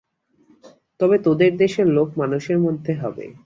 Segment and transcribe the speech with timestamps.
[0.99, 3.25] তবে তোদের দেশের লোক মানুষের মধ্যে হবে।